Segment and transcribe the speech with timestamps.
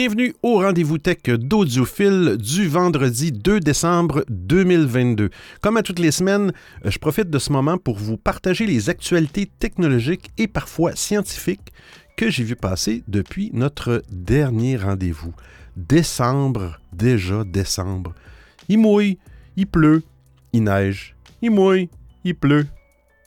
[0.00, 5.30] Bienvenue au rendez-vous tech d'Audiophile du vendredi 2 décembre 2022.
[5.60, 6.52] Comme à toutes les semaines,
[6.84, 11.72] euh, je profite de ce moment pour vous partager les actualités technologiques et parfois scientifiques
[12.16, 15.34] que j'ai vu passer depuis notre dernier rendez-vous.
[15.76, 18.14] Décembre, déjà décembre.
[18.68, 19.18] Il mouille,
[19.56, 20.04] il pleut,
[20.52, 21.88] il neige, il mouille,
[22.22, 22.68] il pleut,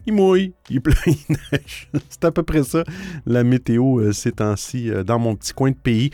[0.05, 1.15] il mouille, il pleut, il
[1.51, 1.89] neige.
[2.09, 2.83] C'est à peu près ça,
[3.25, 6.11] la météo euh, ces temps-ci euh, dans mon petit coin de pays.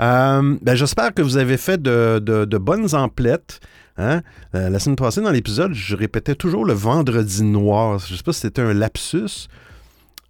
[0.00, 3.60] Euh, ben, J'espère que vous avez fait de, bonnes emplettes.
[4.00, 4.22] Hein.
[4.52, 7.98] la semaine passée, dans l'épisode, je répétais toujours le vendredi noir.
[7.98, 9.48] Je ne sais pas si c'était un lapsus,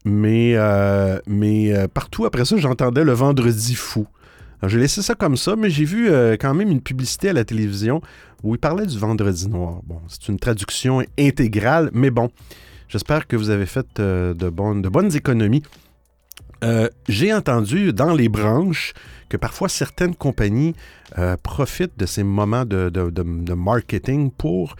[0.06, 0.56] mais,
[1.26, 4.06] mais partout après ça, j'entendais le vendredi fou.
[4.66, 8.00] J'ai laissé ça comme ça, mais j'ai vu quand même une publicité à la télévision
[8.42, 9.80] où il parlait du vendredi noir.
[9.84, 12.30] Bon, c'est une traduction intégrale, mais bon.
[12.88, 15.62] J'espère que vous avez fait euh, de, bonnes, économies.
[16.64, 18.94] Euh, j'ai entendu dans les branches
[19.28, 20.74] que parfois certaines compagnies
[21.18, 24.74] euh, profitent de ces moments de, marketing pour,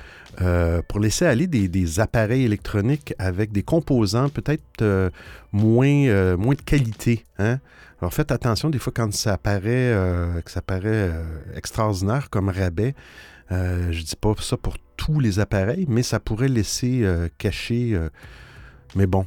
[0.89, 5.13] pour laisser aller des, appareils électroniques avec des composants peut-être
[5.53, 7.25] moins, moins de qualité.
[7.39, 7.59] Hein.
[8.01, 9.95] Alors faites attention des fois quand ça apparaît,
[10.45, 11.11] que ça paraît
[11.55, 12.95] extraordinaire comme rabais.
[13.51, 13.55] je
[13.99, 17.93] ne dis pas ça pour tous les appareils, mais ça pourrait laisser euh, cacher.
[17.95, 18.11] Euh,
[18.95, 19.25] mais bon,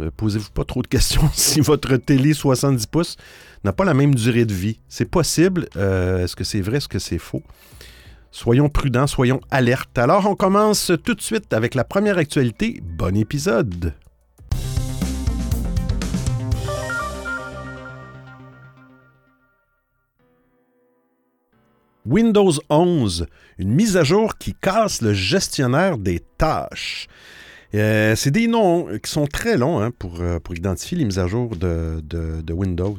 [0.00, 3.16] euh, posez-vous pas trop de questions si votre télé 70 pouces
[3.64, 4.80] n'a pas la même durée de vie.
[4.88, 5.68] C'est possible.
[5.74, 6.76] est-ce que c'est vrai?
[6.76, 7.42] Est-ce que c'est faux?
[8.30, 9.96] Soyons prudents, soyons alertes.
[9.96, 12.82] Alors, on commence tout de suite avec la première actualité.
[12.82, 13.94] Bon épisode!
[22.06, 23.26] Windows 11,
[23.58, 27.08] une mise à jour qui casse le gestionnaire des tâches.
[27.74, 31.18] Euh, c'est des noms qui sont très longs hein, pour, euh, pour, identifier les mises
[31.18, 32.02] à jour de,
[32.52, 32.98] Windows.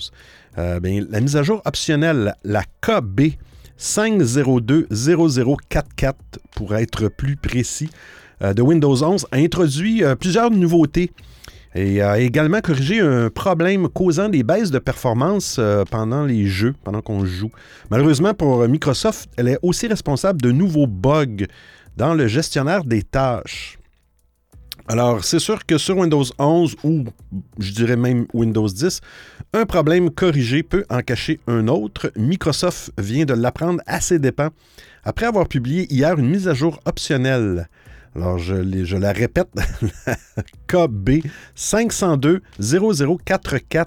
[0.57, 3.35] Euh, ben, la mise à jour optionnelle, la KB
[3.79, 6.13] 5020044
[6.55, 7.91] pour être plus précis,
[8.41, 11.11] de Windows 11, a introduit plusieurs nouveautés
[11.75, 16.73] et a également corrigé un problème causant des baisses de performance euh, pendant les jeux,
[16.83, 17.51] pendant qu'on joue.
[17.91, 21.45] Malheureusement pour Microsoft, elle est aussi responsable de nouveaux bugs
[21.97, 23.77] dans le gestionnaire des tâches.
[24.87, 27.05] Alors, c'est sûr que sur Windows 11 ou
[27.57, 29.01] je dirais même Windows 10,
[29.53, 32.11] un problème corrigé peut en cacher un autre.
[32.15, 34.49] Microsoft vient de l'apprendre à ses dépens
[35.03, 37.67] après avoir publié hier une mise à jour optionnelle
[38.15, 39.49] alors, je, la répète,
[40.67, 41.25] KB
[41.57, 43.85] 502-0044.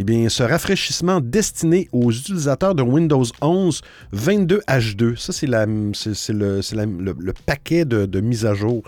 [0.00, 3.80] Eh bien, ce rafraîchissement destiné aux utilisateurs de Windows 11
[4.14, 8.82] 22H2, ça, c'est, le, paquet de, mise à jour.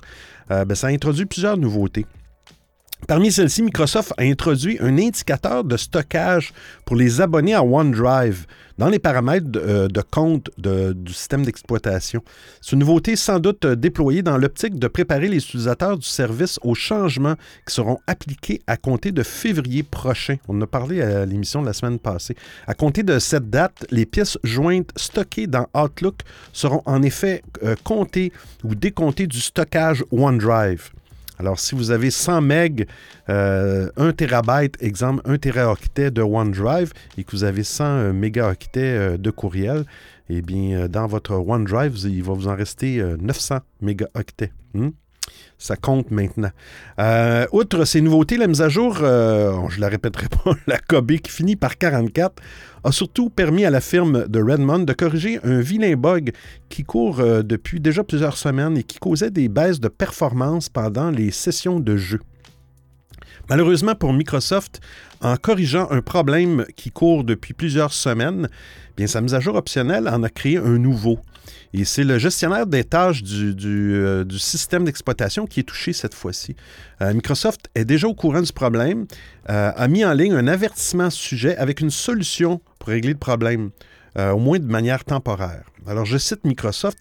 [0.50, 2.06] Euh, ben, ça introduit plusieurs nouveautés.
[3.07, 6.53] Parmi celles-ci, Microsoft a introduit un indicateur de stockage
[6.84, 8.47] pour les abonnés à OneDrive
[8.79, 12.25] dans les paramètres de, euh, compte du système d'exploitation.
[12.61, 16.59] C'est une nouveauté sans doute euh, déployée dans l'optique de préparer les utilisateurs du service
[16.62, 20.37] aux changements qui seront appliqués à compter de février prochain.
[20.49, 22.34] On en a parlé à l'émission de la semaine passée.
[22.67, 27.77] À compter de cette date, les pièces jointes stockées dans Outlook seront en effet euh,
[27.84, 28.33] comptées
[28.65, 30.91] ou décomptées du stockage OneDrive.
[31.38, 32.84] Alors, si vous avez 100 MB,
[33.28, 39.16] 1 TB, exemple 1 teraoctet de OneDrive, et que vous avez 100 euh, mégaoctets euh,
[39.19, 39.84] de courriel,
[40.28, 44.52] eh bien, euh, dans votre OneDrive, il va vous en rester 900 mégaoctets.
[44.74, 44.91] Hmm?
[45.59, 46.50] Ça compte maintenant.
[47.53, 51.31] outre ces nouveautés, la mise à jour, je ne la répéterai pas, la KB qui
[51.31, 52.43] finit par 44,
[52.87, 56.33] a surtout permis à la firme de Redmond de corriger un vilain bug
[56.69, 61.11] qui court euh, depuis déjà plusieurs semaines et qui causait des baisses de performance pendant
[61.11, 62.21] les sessions de jeu.
[63.50, 64.81] Malheureusement pour Microsoft,
[65.21, 68.49] en corrigeant un problème qui court depuis plusieurs semaines,
[68.97, 71.19] bien sa mise à jour optionnelle en a créé un nouveau.
[71.72, 76.57] Et c'est le gestionnaire des tâches du, euh, système d'exploitation qui est touché cette fois-ci.
[77.03, 79.07] Euh, Microsoft est déjà au courant du problème,
[79.47, 83.71] a mis en ligne un avertissement sujet avec une solution régler le problème,
[84.19, 85.65] euh, au moins de manière temporaire.
[85.87, 86.98] Alors, je cite Microsoft.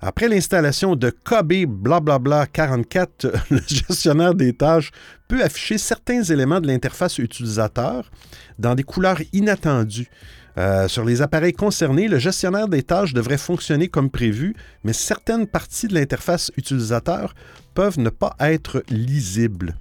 [0.00, 4.90] Après l'installation de KB blablabla 44, le gestionnaire des tâches
[5.28, 8.10] peut afficher certains éléments de l'interface utilisateur
[8.58, 10.10] dans des couleurs inattendues.
[10.56, 14.54] Euh, sur les appareils concernés, le gestionnaire des tâches devrait fonctionner comme prévu,
[14.84, 17.34] mais certaines parties de l'interface utilisateur
[17.74, 19.74] peuvent ne pas être lisibles.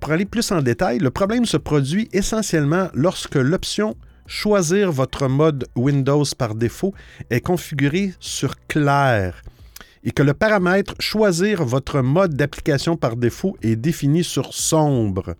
[0.00, 3.96] pour aller plus en détail, le problème se produit essentiellement lorsque l'option
[4.26, 6.94] choisir votre mode Windows par défaut
[7.30, 9.42] est configuré sur clair
[10.04, 15.34] et que le paramètre choisir votre mode d'application par défaut est défini sur sombre.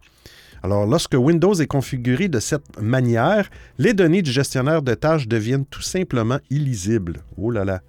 [0.62, 5.66] Alors, lorsque Windows est configuré de cette manière, les données du gestionnaire de tâches deviennent
[5.66, 7.18] tout simplement illisibles.
[7.36, 7.80] Oh là là.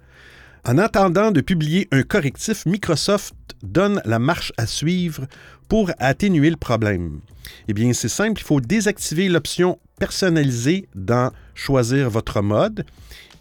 [0.66, 5.26] En attendant de publier un correctif, Microsoft donne la marche à suivre
[5.68, 7.20] pour atténuer le problème.
[7.68, 12.84] Eh bien, c'est simple, il faut désactiver l'option personnaliser dans Choisir votre mode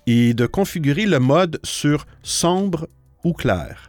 [0.08, 2.88] et de configurer le mode sur sombre
[3.24, 3.88] ou clair.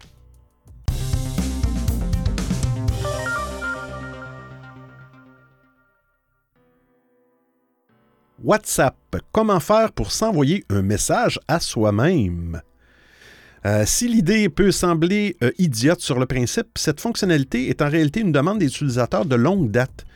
[8.42, 8.96] WhatsApp.
[9.32, 12.62] Comment faire pour s'envoyer un message à soi-même?
[13.66, 18.20] Euh, si l'idée peut sembler euh, idiote sur le principe, cette fonctionnalité est en réalité
[18.20, 20.06] une demande des utilisateurs de longue date.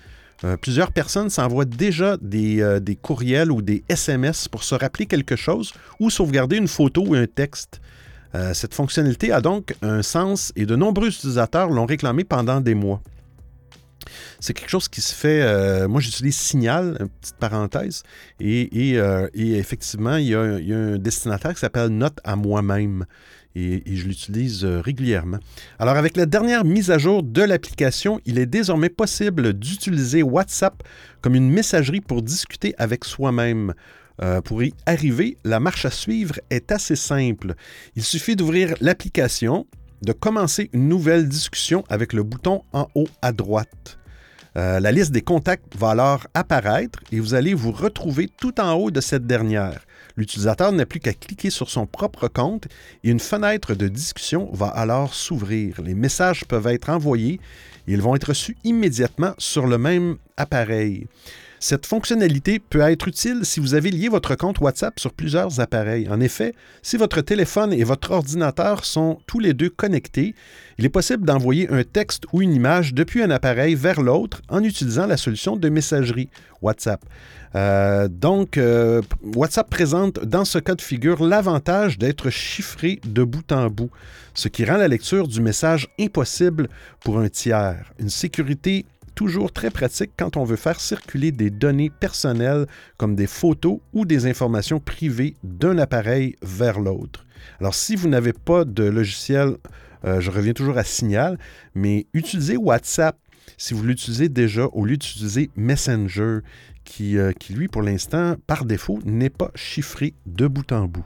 [0.44, 5.36] Euh, plusieurs personnes s'envoient déjà des, des, courriels ou des SMS pour se rappeler quelque
[5.36, 7.80] chose ou sauvegarder une photo ou un texte.
[8.52, 13.00] cette fonctionnalité a donc un sens et de nombreux utilisateurs l'ont réclamé pendant des mois.
[14.40, 15.42] C'est quelque chose qui se fait.
[15.42, 18.02] Euh, moi, j'utilise Signal, une petite parenthèse,
[18.40, 23.06] et, euh, effectivement, il y, a, un destinataire qui s'appelle Note à moi-même.
[23.56, 25.38] Et, je l'utilise euh, régulièrement.
[25.78, 30.82] Alors, avec la dernière mise à jour de l'application, il est désormais possible d'utiliser WhatsApp
[31.20, 33.74] comme une messagerie pour discuter avec soi-même.
[34.44, 37.54] pour y arriver, la marche à suivre est assez simple.
[37.96, 39.66] Il suffit d'ouvrir l'application,
[40.02, 43.98] de commencer une nouvelle discussion avec le bouton en haut à droite.
[44.56, 48.74] Euh, la liste des contacts va alors apparaître et vous allez vous retrouver tout en
[48.74, 49.80] haut de cette dernière.
[50.16, 52.68] L'utilisateur n'a plus qu'à cliquer sur son propre compte
[53.02, 55.82] et une fenêtre de discussion va alors s'ouvrir.
[55.82, 57.40] Les messages peuvent être envoyés
[57.88, 61.08] et ils vont être reçus immédiatement sur le même appareil.
[61.60, 66.08] Cette fonctionnalité peut être utile si vous avez lié votre compte WhatsApp sur plusieurs appareils.
[66.08, 70.34] En effet, si votre téléphone et votre ordinateur sont tous les deux connectés,
[70.78, 74.62] il est possible d'envoyer un texte ou une image depuis un appareil vers l'autre en
[74.62, 76.28] utilisant la solution de messagerie
[76.60, 77.00] WhatsApp.
[77.54, 79.00] Euh, donc, euh,
[79.36, 83.90] WhatsApp présente dans ce cas de figure l'avantage d'être chiffré de bout en bout,
[84.34, 86.68] ce qui rend la lecture du message impossible
[87.00, 87.92] pour un tiers.
[88.00, 92.66] Une sécurité toujours très pratique quand on veut faire circuler des données personnelles
[92.96, 97.26] comme des photos ou des informations privées d'un appareil vers l'autre.
[97.60, 99.56] Alors si vous n'avez pas de logiciel,
[100.04, 101.38] euh, je reviens toujours à Signal,
[101.74, 103.16] mais utilisez WhatsApp
[103.56, 106.38] si vous l'utilisez déjà au lieu d'utiliser Messenger,
[106.84, 111.04] qui, euh, qui lui, pour l'instant, par défaut, n'est pas chiffré de bout en bout.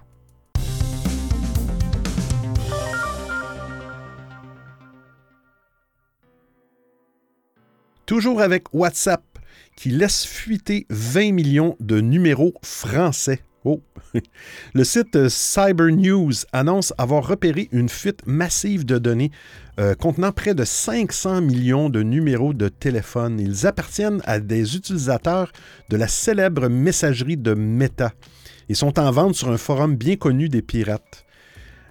[8.18, 9.22] Toujours avec WhatsApp,
[9.76, 13.42] qui laisse fuiter 20 millions de numéros français.
[13.64, 13.80] Oh.
[14.74, 19.30] Le site Cyber News annonce avoir repéré une fuite massive de données
[19.78, 23.38] euh, contenant près de 500 millions de numéros de téléphone.
[23.38, 25.52] Ils appartiennent à des utilisateurs
[25.88, 28.14] de la célèbre messagerie de Meta.
[28.68, 31.24] Ils sont en vente sur un forum bien connu des pirates.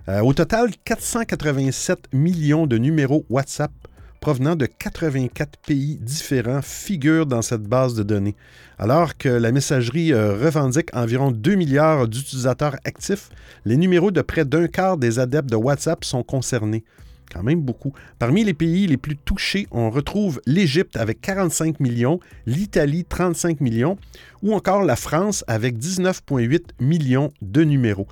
[0.09, 3.71] Euh, au total, 487 millions de numéros WhatsApp
[4.19, 8.35] provenant de 84 pays différents figurent dans cette base de données.
[8.79, 13.30] Alors que la messagerie euh, revendique environ 2 milliards d'utilisateurs actifs,
[13.65, 16.83] les numéros de près d'un quart des adeptes de WhatsApp sont concernés
[17.31, 17.94] quand même beaucoup.
[18.19, 23.97] Parmi les pays les plus touchés, on retrouve l'Égypte avec 45 millions, l'Italie 35 millions
[24.42, 28.07] ou encore la France avec 19,8 millions de numéros.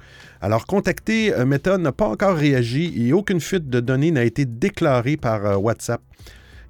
[0.46, 4.46] Alors, contacté, euh, Meta n'a pas encore réagi et aucune fuite de données n'a été
[4.46, 6.04] déclarée par euh, WhatsApp.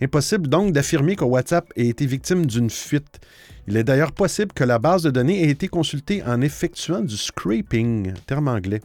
[0.02, 3.20] Impossible donc d'affirmer que WhatsApp ait été victime d'une fuite.
[3.68, 7.18] Il est d'ailleurs possible que la base de données ait été consultée en effectuant du
[7.18, 8.80] scraping, terme anglais.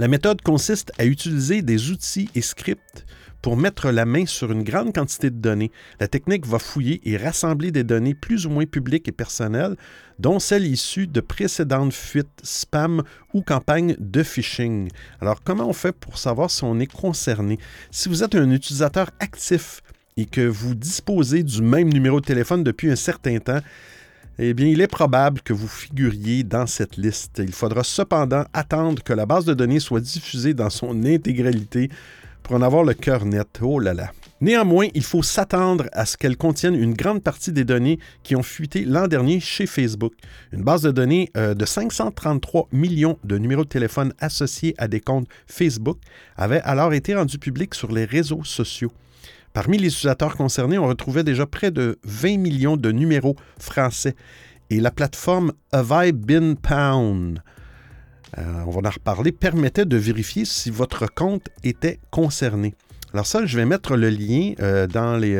[0.00, 3.06] La méthode consiste à utiliser des outils et scripts
[3.42, 5.70] pour mettre la main sur une grande quantité de données.
[6.00, 9.76] La technique va fouiller et rassembler des données plus ou moins publiques et personnelles,
[10.18, 13.02] dont celles issues de précédentes fuites, spam
[13.34, 14.88] ou campagnes de phishing.
[15.20, 17.58] Alors, comment on fait pour savoir si on est concerné?
[17.90, 19.82] Si vous êtes un utilisateur actif
[20.16, 23.60] et que vous disposez du même numéro de téléphone depuis un certain temps,
[24.38, 27.38] eh bien, il est probable que vous figuriez dans cette liste.
[27.38, 31.88] Il faudra cependant attendre que la base de données soit diffusée dans son intégralité
[32.46, 33.58] pour en avoir le cœur net.
[33.60, 34.12] Oh là là.
[34.40, 38.42] Néanmoins, il faut s'attendre à ce qu'elle contienne une grande partie des données qui ont
[38.44, 40.12] fuité l'an dernier chez Facebook.
[40.52, 45.00] Une base de données euh, de 533 millions de numéros de téléphone associés à des
[45.00, 45.98] comptes Facebook
[46.36, 48.92] avait alors été rendue publique sur les réseaux sociaux.
[49.52, 54.14] Parmi les utilisateurs concernés, on retrouvait déjà près de 20 millions de numéros français.
[54.70, 57.42] Et la plateforme Have I Been Pound,
[58.36, 62.74] on va en reparler, permettait de vérifier si votre compte était concerné.
[63.12, 64.52] Alors ça, je vais mettre le lien
[64.92, 65.36] dans, les,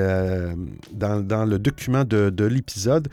[0.93, 3.09] dans, le document de, de l'épisode.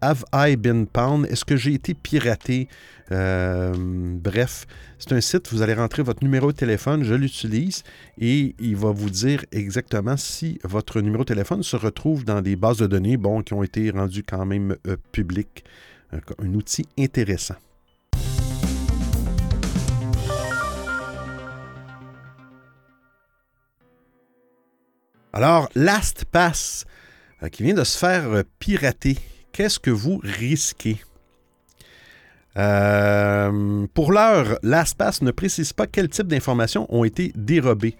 [0.00, 1.26] Have I been pound?
[1.26, 2.68] Est-ce que j'ai été piraté?
[3.12, 4.66] Euh, bref,
[4.98, 7.82] c'est un site, vous allez rentrer votre numéro de téléphone, je l'utilise
[8.18, 12.54] et il va vous dire exactement si votre numéro de téléphone se retrouve dans des
[12.54, 15.64] bases de données bon, qui ont été rendues quand même euh, publiques.
[16.12, 17.54] Un, outil intéressant.
[25.32, 26.84] Alors, LastPass,
[27.42, 29.16] euh, qui vient de se faire pirater,
[29.52, 31.00] qu'est-ce que vous risquez?
[32.56, 37.96] Euh, pour l'heure, LastPass ne précise pas quel type d'informations ont été dérobées,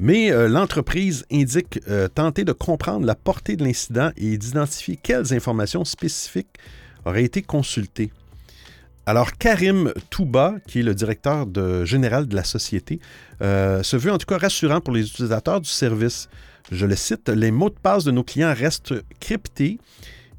[0.00, 5.32] mais euh, l'entreprise indique euh, tenter de comprendre la portée de l'incident et d'identifier quelles
[5.32, 6.58] informations spécifiques
[7.04, 8.10] auraient été consultées.
[9.06, 11.46] Alors, Karim Touba, qui est le directeur
[11.84, 13.00] général de la société,
[13.40, 16.28] se veut en tout cas rassurant pour les utilisateurs du service.
[16.70, 19.78] Je le cite, les mots de passe de nos clients restent cryptés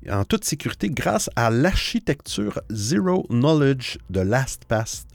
[0.10, 5.06] en toute sécurité grâce à l'architecture Zero Knowledge de LastPass.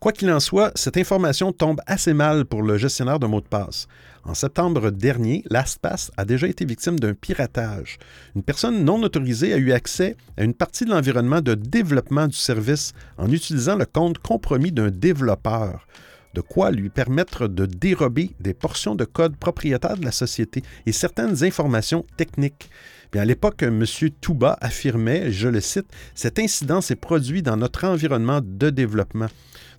[0.00, 3.46] Quoi qu'il en soit, cette information tombe assez mal pour le gestionnaire de mots de
[3.46, 3.88] passe.
[4.24, 7.98] En septembre dernier, LastPass a déjà été victime d'un piratage.
[8.36, 12.36] Une personne non autorisée a eu accès à une partie de l'environnement de développement du
[12.36, 15.86] service en utilisant le compte compromis d'un développeur
[16.34, 20.92] de quoi lui permettre de dérober des portions de code propriétaire de la société et
[20.92, 22.70] certaines informations techniques
[23.16, 23.84] à l'époque, M.
[24.20, 29.28] Touba affirmait, je le cite, Cet incident s'est produit dans notre environnement de développement.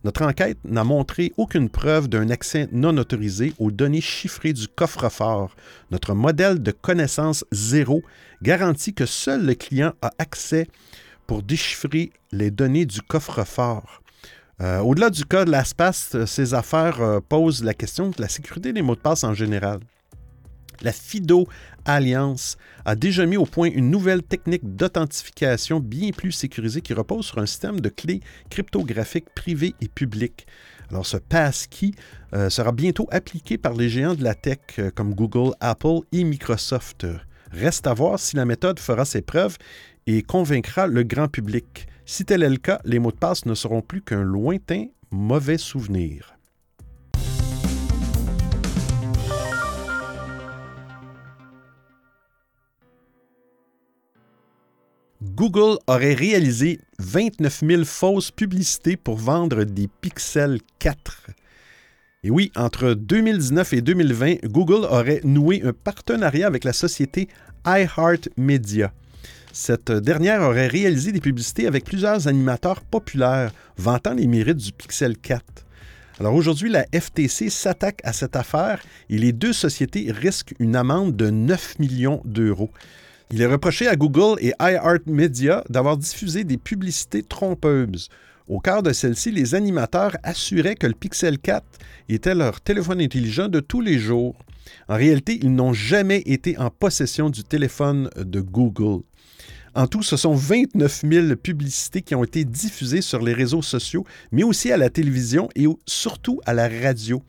[0.03, 5.55] Notre enquête n'a montré aucune preuve d'un accès non autorisé aux données chiffrées du coffre-fort.
[5.91, 8.01] Notre modèle de connaissance zéro
[8.41, 10.67] garantit que seul le client a accès
[11.27, 14.01] pour déchiffrer les données du coffre-fort.
[14.61, 18.73] Euh, au-delà du cas de l'espace, ces affaires euh, posent la question de la sécurité
[18.73, 19.79] des mots de passe en général.
[20.81, 21.47] La FIDO
[21.85, 27.25] Alliance a déjà mis au point une nouvelle technique d'authentification bien plus sécurisée qui repose
[27.25, 30.47] sur un système de clés cryptographiques privées et publiques.
[30.89, 31.91] Alors, ce passkey
[32.33, 36.23] euh, sera bientôt appliqué par les géants de la tech euh, comme Google, Apple et
[36.23, 37.05] Microsoft.
[37.51, 39.57] Reste à voir si la méthode fera ses preuves
[40.07, 41.87] et convaincra le grand public.
[42.11, 45.59] Si tel est le cas, les mots de passe ne seront plus qu'un lointain mauvais
[45.59, 46.35] souvenir.
[55.21, 61.27] Google aurait réalisé 29 000 fausses publicités pour vendre des Pixel 4.
[62.23, 67.27] Et oui, entre 2019 et 2020, Google aurait noué un partenariat avec la société
[67.67, 68.91] iHeartMedia.
[69.51, 75.17] Cette dernière aurait réalisé des publicités avec plusieurs animateurs populaires vantant les mérites du Pixel
[75.17, 75.43] 4.
[76.19, 81.15] Alors aujourd'hui, la FTC s'attaque à cette affaire et les deux sociétés risquent une amende
[81.15, 82.69] de 9 millions d'euros.
[83.31, 88.09] Il est reproché à Google et iHeartMedia d'avoir diffusé des publicités trompeuses.
[88.47, 91.65] Au cœur de celle-ci, les animateurs assuraient que le Pixel 4
[92.09, 94.35] était leur téléphone intelligent de tous les jours.
[94.87, 99.03] En réalité, ils n'ont jamais été en possession du téléphone de Google.
[99.79, 104.03] En tout, ce sont 29 000 publicités qui ont été diffusées sur les réseaux sociaux,
[104.33, 107.23] mais aussi à la télévision et surtout à la radio.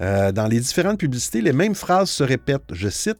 [0.00, 2.72] Euh, dans les différentes publicités, les mêmes phrases se répètent.
[2.72, 3.18] Je cite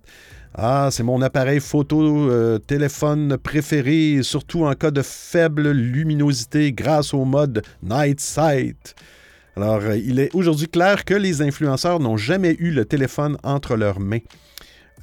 [0.55, 7.15] ah, c'est mon appareil photo euh, téléphone préféré, surtout en cas de faible luminosité grâce
[7.15, 8.95] au mode Night Sight.
[9.57, 13.75] Alors, euh, il est aujourd'hui clair que les influenceurs n'ont jamais eu le téléphone entre
[13.75, 14.21] leurs mains.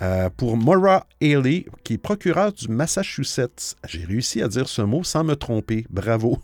[0.02, 5.04] Euh, pour Maura Haley, qui est procureur du Massachusetts, j'ai réussi à dire ce mot
[5.04, 5.86] sans me tromper.
[5.90, 6.40] Bravo.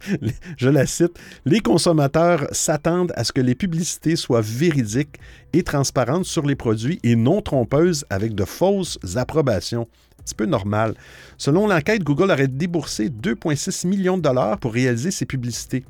[0.56, 1.18] Je la cite.
[1.44, 5.18] Les consommateurs s'attendent à ce que les publicités soient véridiques
[5.52, 9.88] et transparentes sur les produits et non trompeuses avec de fausses approbations.
[10.20, 10.94] Un petit peu normal.
[11.36, 15.84] Selon l'enquête, Google aurait déboursé 2,6 millions de dollars pour réaliser ces publicités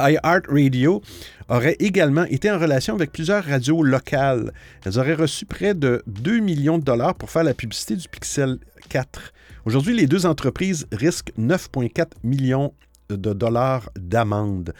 [0.00, 1.02] iHeartRadio
[1.48, 4.52] aurait également été en relation avec plusieurs radios locales.
[4.84, 8.58] Elles auraient reçu près de 2 millions de dollars pour faire la publicité du Pixel
[8.88, 9.32] 4.
[9.64, 12.72] Aujourd'hui, les deux entreprises risquent 9,4 millions
[13.08, 14.74] de dollars d'amende.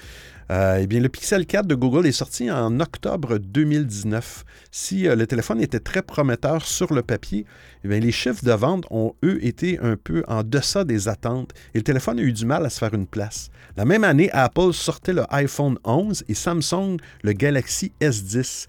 [0.50, 4.44] Euh, eh bien, le Pixel 4 de Google est sorti en octobre 2019.
[4.70, 7.46] Si euh, le téléphone était très prometteur sur le papier,
[7.84, 11.78] eh les chiffres de vente ont, eux, été un peu en deçà des attentes et
[11.78, 13.50] le téléphone a eu du mal à se faire une place.
[13.76, 18.66] La même année, Apple sortait le iPhone 11 et Samsung le Galaxy S10.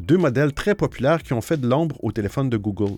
[0.00, 2.96] deux modèles très populaires qui ont fait de l'ombre au téléphone de Google.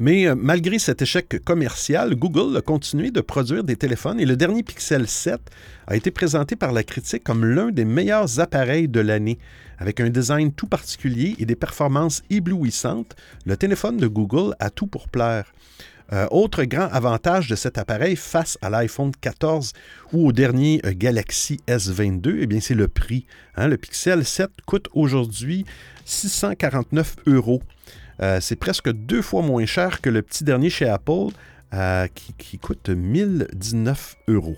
[0.00, 4.36] Mais euh, malgré cet échec commercial, Google a continué de produire des téléphones et le
[4.36, 5.40] dernier Pixel 7
[5.86, 9.38] a été présenté par la critique comme l'un des meilleurs appareils de l'année.
[9.78, 14.88] Avec un design tout particulier et des performances éblouissantes, le téléphone de Google a tout
[14.88, 15.52] pour plaire.
[16.12, 19.72] Euh, autre grand avantage de cet appareil face à l'iPhone 14
[20.12, 23.26] ou au dernier euh, Galaxy S22, eh c'est le prix.
[23.56, 23.68] Hein.
[23.68, 25.64] Le Pixel 7 coûte aujourd'hui
[26.04, 27.62] 649 euros.
[28.20, 31.28] Euh, c'est presque deux fois moins cher que le petit dernier chez Apple
[31.72, 32.06] euh,
[32.38, 34.56] qui, coûte 1019 euros.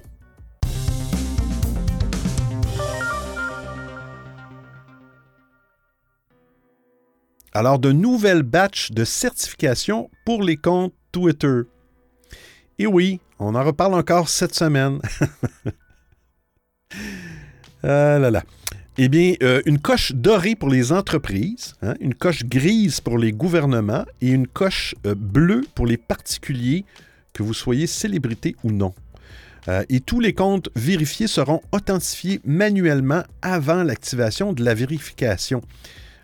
[7.53, 11.63] Alors, de nouvelles batches de certification pour les comptes Twitter.
[12.79, 15.01] Et oui, on en reparle encore cette semaine.
[17.83, 18.43] ah là là.
[18.99, 23.31] Eh bien, euh, une coche dorée pour les entreprises, hein, une coche grise pour les
[23.31, 26.87] gouvernements et une coche euh, bleue pour les particuliers,
[27.35, 28.95] que vous soyez célébrité ou non.
[29.69, 35.61] Euh, et tous les comptes vérifiés seront authentifiés manuellement avant l'activation de la vérification,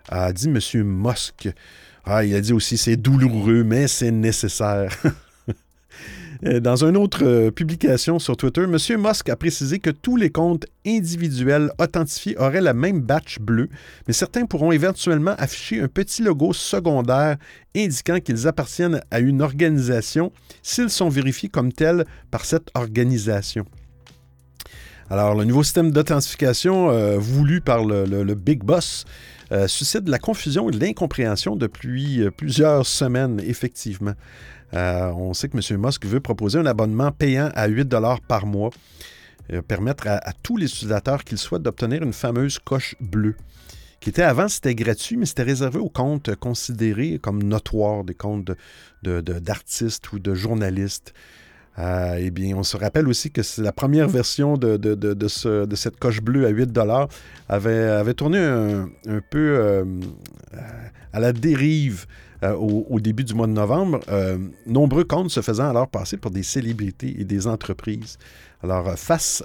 [0.09, 0.59] a dit M.
[0.83, 1.51] Musk.
[2.07, 4.97] Ah, il a dit aussi c'est douloureux, mais c'est nécessaire.
[6.45, 8.77] Euh, dans une autre euh, publication sur Twitter, M.
[8.99, 13.69] Musk a précisé que tous les comptes individuels authentifiés auraient la même batch bleue,
[14.09, 17.37] mais certains pourront éventuellement afficher un petit logo secondaire
[17.77, 20.33] indiquant qu'ils appartiennent à une organisation
[20.63, 23.65] s'ils sont vérifiés comme tels par cette organisation.
[25.11, 29.05] Alors, le nouveau système d'authentification euh, voulu par le, Big Boss
[29.67, 34.15] suscite de la confusion et de l'incompréhension depuis plusieurs semaines, effectivement.
[34.75, 35.81] Euh, on sait que M.
[35.81, 37.95] Musk veut proposer un abonnement payant à 8
[38.27, 38.71] par mois,
[39.53, 43.37] euh, permettre à, tous les utilisateurs qu'ils souhaitent d'obtenir une fameuse coche bleue
[44.01, 48.51] qui était avant, c'était gratuit, mais c'était réservé aux comptes considérés comme notoires, des comptes
[49.05, 51.15] d'artistes ou de journalistes.
[51.79, 54.77] Euh, eh bien, on se rappelle aussi que la première version de,
[55.77, 56.77] cette coche bleue à 8
[57.49, 58.89] avait, tourné un,
[59.31, 59.85] peu
[61.13, 62.07] à la dérive
[62.43, 66.33] euh, au, début du mois de novembre, euh, nombreux comptes se faisant alors passer pour
[66.33, 68.19] des célébrités et des entreprises.
[68.63, 69.45] Alors, euh, face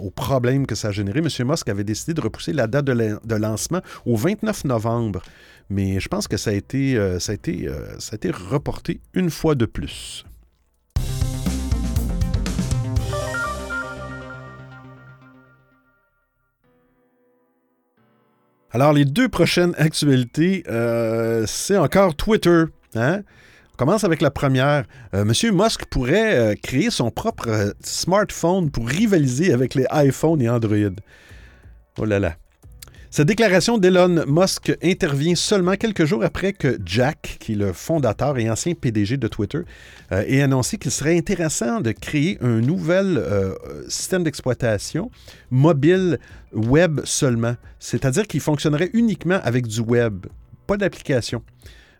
[0.00, 1.28] au problème que ça a généré, M.
[1.48, 5.22] Musk avait décidé de repousser la date de, lancement au 29 novembre.
[5.70, 9.30] Mais je pense que ça a été, ça a été, ça a été reporté une
[9.30, 10.26] fois de plus.
[18.74, 22.64] Alors, les deux prochaines actualités, euh, c'est encore Twitter.
[22.96, 23.20] Hein?
[23.72, 24.82] On commence avec la première.
[25.14, 30.48] Euh, Monsieur Musk pourrait euh, créer son propre smartphone pour rivaliser avec les iPhones et
[30.48, 30.90] Android.
[31.98, 32.34] Oh là là.
[33.16, 38.38] Cette déclaration d'Elon Musk intervient seulement quelques jours après que Jack, qui est le fondateur
[38.38, 39.60] et ancien PDG de Twitter,
[40.10, 43.54] euh, ait annoncé qu'il serait intéressant de créer un nouvel euh,
[43.86, 45.12] système d'exploitation
[45.52, 46.18] mobile
[46.52, 50.26] web seulement, c'est-à-dire qu'il fonctionnerait uniquement avec du web,
[50.66, 51.44] pas d'application.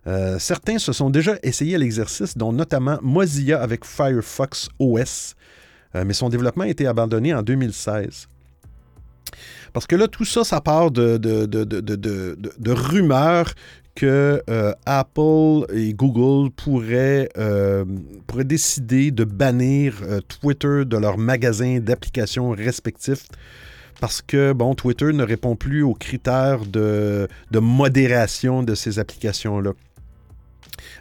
[0.09, 5.37] Euh, certains se sont déjà essayés à l'exercice, dont notamment Mozilla avec Firefox OS,
[5.94, 8.27] mais son développement a été abandonné en 2016.
[9.72, 13.54] Parce que là, tout ça, ça part de, de, rumeurs
[13.94, 17.84] que euh, Apple et Google pourraient, euh,
[18.26, 23.26] pourraient décider de bannir euh, Twitter de leurs magasins d'applications respectifs
[24.00, 29.72] parce que, bon, Twitter ne répond plus aux critères de, de modération de ces applications-là.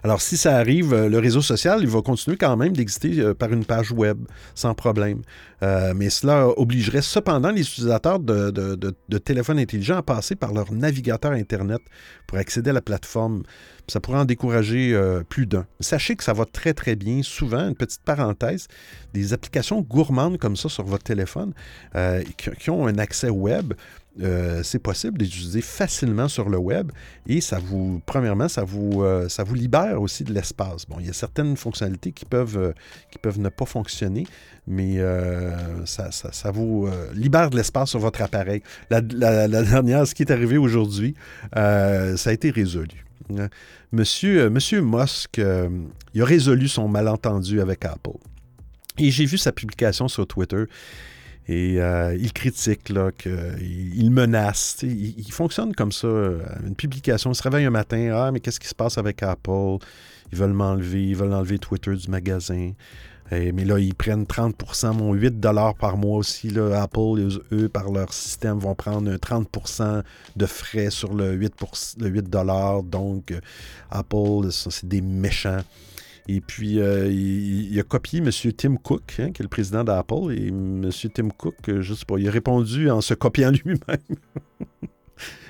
[0.04, 3.34] Alors, si ça arrive, euh, le réseau social, il va continuer quand même d'exister euh,
[3.34, 4.18] par une page web,
[4.56, 5.22] sans problème.
[5.62, 10.74] Euh, mais cela obligerait cependant les utilisateurs de, de, téléphones intelligents à passer par leur
[10.74, 11.82] navigateur Internet
[12.28, 13.44] pour accéder à la plateforme.
[13.88, 14.98] Ça pourrait en décourager
[15.30, 15.66] plus d'un.
[15.80, 17.22] Sachez que ça va très, très bien.
[17.24, 18.68] Souvent, une petite parenthèse,
[19.14, 21.54] des applications gourmandes comme ça sur votre téléphone
[22.60, 23.74] qui, ont un accès web
[24.22, 26.92] euh, c'est possible d'utiliser facilement sur le web
[27.26, 30.86] et ça vous, premièrement, ça vous, euh, ça vous libère aussi de l'espace.
[30.86, 32.74] Bon, il y a certaines fonctionnalités qui peuvent, euh,
[33.10, 34.28] qui peuvent ne pas fonctionner,
[34.68, 35.00] mais
[35.86, 38.62] ça, ça, vous libère de l'espace sur votre appareil.
[38.90, 41.16] La, dernière, ce qui est arrivé aujourd'hui,
[41.54, 43.06] ça a été résolu.
[43.92, 45.42] Monsieur, Monsieur Musk,
[46.14, 48.18] il a résolu son malentendu avec Apple.
[48.98, 50.64] Et j'ai vu sa publication sur Twitter.
[51.48, 53.12] Et euh, il critique, là,
[54.12, 54.78] menace.
[54.84, 55.32] Il,
[55.76, 56.08] comme ça.
[56.08, 59.22] Euh, une publication, il se réveille un matin, ah, mais qu'est-ce qui se passe avec
[59.24, 59.78] Apple?
[60.32, 62.72] Ils veulent m'enlever, ils veulent enlever Twitter du magasin.
[63.32, 65.42] mais là, ils prennent 30% mon 8
[65.80, 66.50] par mois aussi.
[66.58, 70.04] Apple, eux, par leur système, vont prendre 30%
[70.36, 71.54] de frais sur le 8,
[72.00, 73.40] le 8 Donc, euh,
[73.92, 75.62] Apple, c'est des méchants.
[76.28, 78.30] Et puis, euh, il, a copié M.
[78.56, 80.32] Tim Cook, hein, qui est le président d'Apple.
[80.32, 80.90] Et M.
[81.14, 84.18] Tim Cook, euh, je sais pas, il a répondu en se copiant lui-même.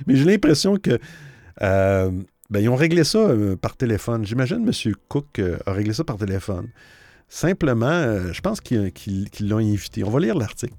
[0.07, 0.99] Mais j'ai l'impression que.
[1.59, 3.29] ben, ils ont réglé ça
[3.61, 4.25] par téléphone.
[4.25, 4.93] J'imagine M.
[5.07, 6.67] Cook a réglé ça par téléphone.
[7.33, 10.03] Simplement, euh, je pense qu'ils l'ont invité.
[10.03, 10.75] On va lire l'article.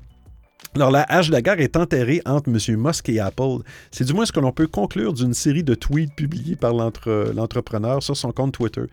[0.77, 2.77] Alors, la hache de la guerre est enterrée entre M.
[2.77, 3.59] Musk et Apple.
[3.91, 8.05] C'est du moins ce que l'on peut conclure d'une série de tweets publiés par l'entrepreneur
[8.05, 8.85] sur son compte Twitter.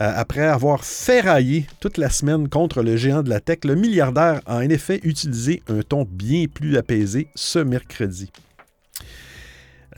[0.00, 4.42] Euh, après avoir ferraillé toute la semaine contre le géant de la tech, le milliardaire
[4.46, 8.30] a en effet utilisé un ton bien plus apaisé ce mercredi.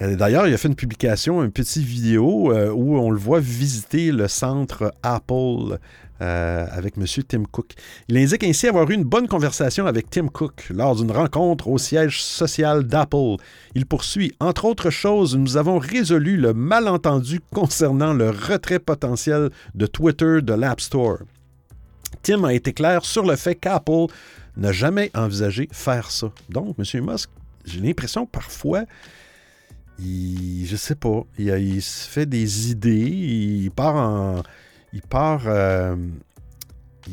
[0.01, 4.13] Euh, d'ailleurs, il a fait une publication, une petite vidéo où on le voit visiter
[4.13, 5.79] le centre Apple
[6.21, 7.05] euh, avec M.
[7.29, 7.75] Tim Cook.
[8.09, 11.79] Il indique ainsi avoir eu une bonne conversation avec Tim Cook lors d'une rencontre au
[11.79, 13.37] siège social d'Apple.
[13.77, 19.87] Il poursuit, entre autres choses, nous avons résolu le malentendu concernant le retrait potentiel de
[19.87, 21.19] Twitter de l'App Store.
[22.23, 24.07] Tim a été clair sur le fait qu'Apple
[24.57, 26.33] n'a jamais envisagé faire ça.
[26.49, 27.05] Donc, M.
[27.05, 27.31] Musk,
[27.65, 28.85] j'ai l'impression parfois,
[30.01, 34.43] il, je sais pas, il, il, se fait des idées, il part en,
[34.93, 35.43] il part.
[35.47, 35.97] Euh,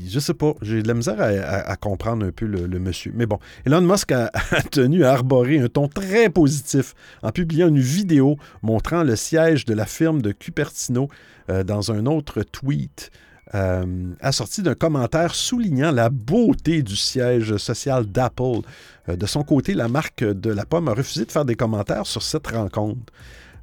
[0.07, 3.13] je sais pas, j'ai de la misère à, comprendre un peu le, monsieur.
[3.15, 4.29] Mais bon, Elon Musk a,
[4.69, 9.73] tenu à arborer un ton très positif en publiant une vidéo montrant le siège de
[9.73, 11.07] la firme de Cupertino
[11.49, 13.09] euh, dans un autre tweet.
[13.53, 18.61] Euh, assorti d'un commentaire soulignant la beauté du siège social d'Apple.
[19.07, 22.21] de son côté, la marque de la pomme a refusé de faire des commentaires sur
[22.21, 23.13] cette rencontre.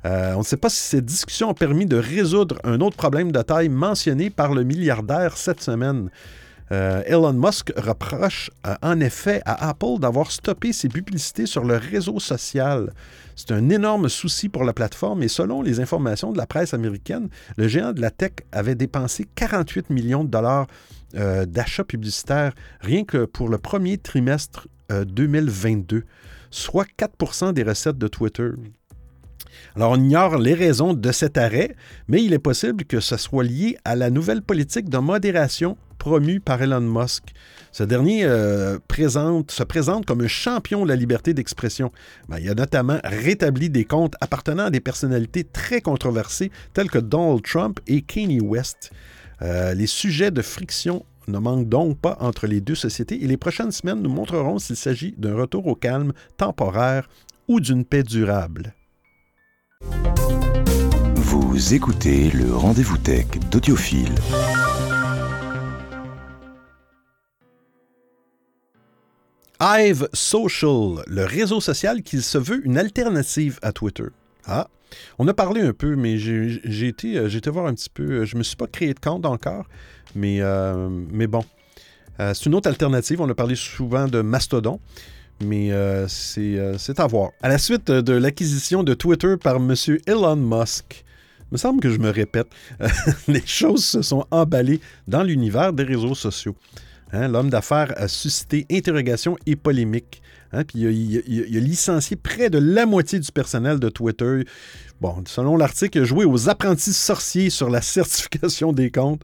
[0.04, 3.30] Euh, on ne sait pas si cette discussion a permis de résoudre un autre problème
[3.30, 6.10] de taille mentionné par le milliardaire cette semaine.
[6.72, 11.76] Euh, Elon Musk reproche euh, en effet à Apple d'avoir stoppé ses publicités sur le
[11.76, 12.92] réseau social.
[13.36, 17.28] C'est un énorme souci pour la plateforme et selon les informations de la presse américaine,
[17.56, 20.66] le géant de la tech avait dépensé 48 millions de dollars
[21.14, 26.04] d'achats publicitaires rien que pour le premier trimestre 2022,
[26.50, 28.48] soit 4% des recettes de Twitter.
[29.76, 31.76] Alors, on ignore les raisons de cet arrêt,
[32.08, 36.40] mais il est possible que ce soit lié à la nouvelle politique de modération promue
[36.40, 37.32] par Elon Musk.
[37.70, 41.92] Ce dernier euh, se présente comme un champion de la liberté d'expression.
[42.28, 46.98] Ben, il a notamment rétabli des comptes appartenant à des personnalités très controversées telles que
[46.98, 48.90] Donald Trump et Kanye West.
[49.42, 53.36] Euh, les sujets de friction ne manquent donc pas entre les deux sociétés et les
[53.36, 57.08] prochaines semaines nous montreront s'il s'agit d'un retour au calme temporaire
[57.46, 58.74] ou d'une paix durable.
[61.16, 64.14] Vous écoutez le rendez-vous tech d'Audiophile.
[69.60, 74.08] Hive Social, le réseau social qui se veut une alternative à Twitter.
[74.44, 74.66] Ah,
[75.18, 78.02] on a parlé un peu, mais j'ai été, euh, été, voir un petit peu.
[78.02, 79.66] Euh, je me suis pas créé de compte encore,
[80.14, 81.44] mais, euh, mais bon.
[82.18, 83.20] c'est une autre alternative.
[83.20, 84.80] On a parlé souvent de Mastodon
[85.44, 86.06] mais euh,
[86.38, 87.30] euh, c'est à voir.
[87.42, 89.74] À la suite de l'acquisition de Twitter par M.
[90.06, 91.04] Elon Musk,
[91.50, 92.48] me semble que je me répète,
[93.28, 96.56] les choses se sont emballées dans l'univers des réseaux sociaux.
[97.12, 100.22] Hein, l'homme d'affaires a suscité interrogation et polémique.
[100.52, 104.44] Hein, il a, licencié près de la moitié du personnel de Twitter.
[105.00, 109.22] Bon, selon l'article, il a joué aux apprentis sorciers sur la certification des comptes.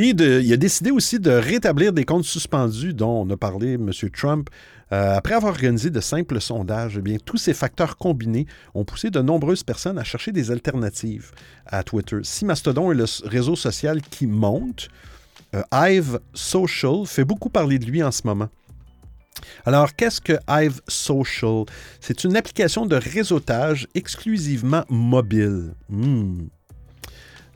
[0.00, 3.90] Et il a décidé aussi de rétablir des comptes suspendus dont on a parlé M.
[4.16, 4.48] Trump,
[4.92, 9.10] euh, après avoir organisé de simples sondages, eh bien, tous ces facteurs combinés ont poussé
[9.10, 11.32] de nombreuses personnes à chercher des alternatives
[11.66, 12.18] à Twitter.
[12.22, 14.88] Si Mastodon est le réseau social qui monte,
[15.56, 18.48] euh, Hive Social fait beaucoup parler de lui en ce moment.
[19.66, 21.64] Alors, qu'est-ce que Hive Social?
[22.00, 25.74] C'est une application de réseautage exclusivement mobile.
[25.88, 26.46] Hmm.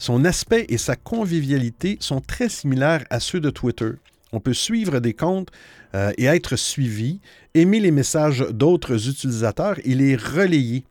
[0.02, 3.92] Son aspect et sa convivialité sont très similaires à ceux de Twitter.
[4.32, 5.50] On peut suivre des comptes
[5.94, 7.20] euh, et être suivi,
[7.54, 10.82] aimer les messages d'autres utilisateurs et les relayer.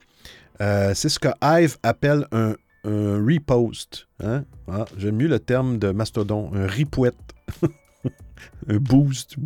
[0.62, 4.08] Euh, c'est ce que Hive appelle un, repost.
[4.24, 4.46] Hein?
[4.70, 7.18] Ah, j'aime mieux le terme de Mastodon, un ripouette,
[8.70, 9.36] un boost.
[9.36, 9.44] Ils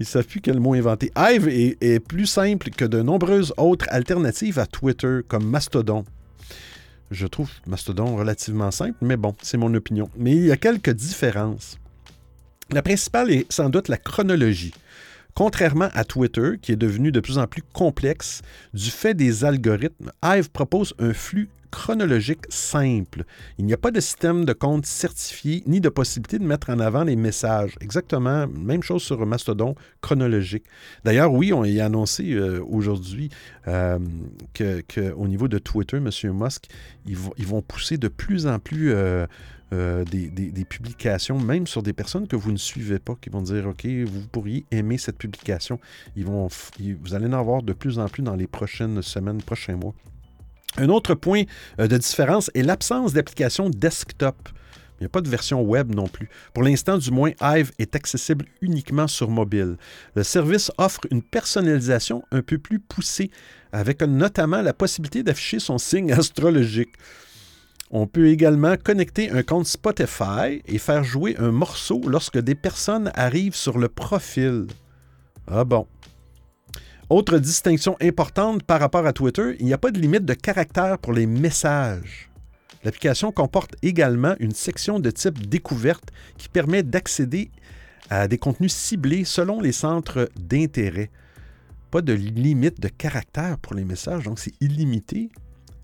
[0.00, 1.12] ne savent plus quel mot inventer.
[1.16, 6.04] Hive est, est, plus simple que de nombreuses autres alternatives à Twitter, comme Mastodon.
[7.10, 10.10] Je trouve Mastodon relativement simple, mais bon, c'est mon opinion.
[10.16, 11.78] Mais il y a quelques différences.
[12.70, 14.74] La principale est sans doute la chronologie.
[15.34, 18.42] Contrairement à Twitter, qui est devenu de plus en plus complexe
[18.74, 23.24] du fait des algorithmes, Hive propose un flux chronologique simple.
[23.58, 26.78] Il n'y a pas de système de compte certifié ni de possibilité de mettre en
[26.80, 27.76] avant les messages.
[27.80, 30.64] Exactement, même chose sur Mastodon chronologique.
[31.04, 33.30] D'ailleurs, oui, on y a annoncé euh, aujourd'hui
[33.66, 33.98] euh,
[34.54, 36.10] qu'au niveau de Twitter, M.
[36.34, 36.66] Musk,
[37.06, 38.92] ils vont, ils vont, pousser de plus en plus
[39.72, 43.66] euh, des, publications, même sur des personnes que vous ne suivez pas, qui vont dire,
[43.66, 45.78] OK, vous pourriez aimer cette publication.
[46.16, 49.94] Vous allez en avoir de plus en plus dans les prochaines semaines, prochains mois.
[50.76, 51.44] Un autre point
[51.80, 54.36] euh, de différence est l'absence d'application desktop.
[54.98, 56.28] Il n'y a pas de version web non plus.
[56.52, 59.76] Pour l'instant, du moins, Hive est accessible uniquement sur mobile.
[60.16, 63.30] Le service offre une personnalisation un peu plus poussée,
[63.70, 66.94] avec notamment la possibilité d'afficher son signe astrologique.
[67.90, 73.10] On peut également connecter un compte Spotify et faire jouer un morceau lorsque des personnes
[73.14, 74.66] arrivent sur le profil.
[75.46, 75.86] Ah bon.
[77.10, 80.98] Autre distinction importante par rapport à Twitter, il n'y a pas de limite de caractère
[80.98, 82.28] pour les messages.
[82.84, 87.50] L'application comporte également une section de type découverte qui permet d'accéder
[88.10, 91.10] à des contenus ciblés selon les centres d'intérêt.
[91.90, 95.30] Pas de limite de caractère pour les messages, donc c'est illimité.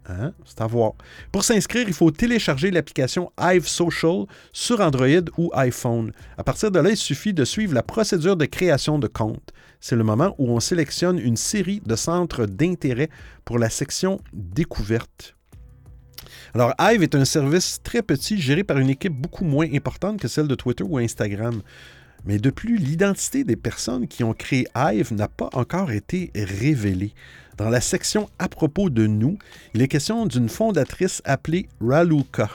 [0.08, 0.32] Hein?
[0.44, 0.92] C'est à voir.
[1.32, 5.06] Pour s'inscrire, il faut télécharger l'application Hive Social sur Android
[5.38, 6.12] ou iPhone.
[6.36, 9.52] À partir de là, il suffit de suivre la procédure de création de compte.
[9.80, 13.10] C'est le moment où on sélectionne une série de centres d'intérêt
[13.44, 15.34] pour la section découverte.
[16.54, 20.28] Alors, Hive est un service très petit géré par une équipe beaucoup moins importante que
[20.28, 21.62] celle de Twitter ou Instagram.
[22.26, 27.12] Mais de plus, l'identité des personnes qui ont créé Hive n'a pas encore été révélée.
[27.56, 29.38] Dans la section à propos de nous,
[29.74, 32.50] il est question d'une fondatrice appelée Raluka,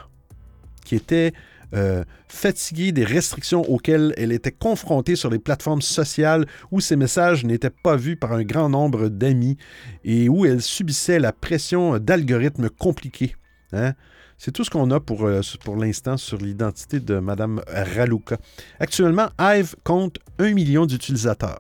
[0.84, 1.34] qui était
[1.76, 7.46] euh, fatiguée des restrictions auxquelles elle était confrontée sur les plateformes sociales où ses messages
[7.46, 9.58] n'étaient pas vus par un grand nombre d'amis
[10.04, 13.36] et où elle subissait la pression d'algorithmes compliqués.
[13.72, 13.94] Hein.
[14.42, 15.42] C'est tout ce qu'on a pour, euh,
[15.78, 18.38] l'instant sur l'identité de Mme Raluka.
[18.80, 21.60] Actuellement, Hive compte un million d'utilisateurs.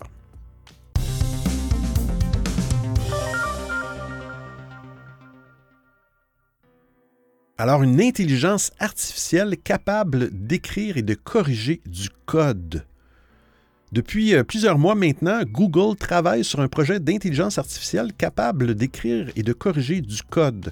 [7.58, 12.86] Alors, une intelligence artificielle capable d'écrire et de corriger du code.
[13.92, 19.44] Depuis euh, plusieurs mois maintenant, Google travaille sur un projet d'intelligence artificielle capable d'écrire et
[19.44, 20.72] de corriger du code.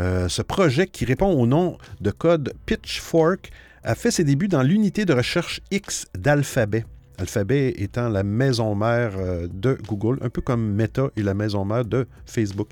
[0.00, 3.50] Euh, ce projet, qui répond au nom de code Pitchfork,
[3.82, 6.84] a fait ses débuts dans l'unité de recherche X d'Alphabet.
[7.16, 11.64] Alphabet étant la maison mère euh, de Google, un peu comme Meta est la maison
[11.64, 12.68] mère de Facebook.